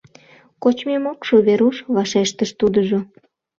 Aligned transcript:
—Кочмем 0.63 1.03
ок 1.11 1.19
шу, 1.27 1.35
Веруш,— 1.45 1.77
вашештыш 1.95 2.51
тудыжо. 2.59 2.99